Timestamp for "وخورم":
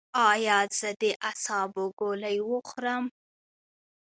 2.51-3.05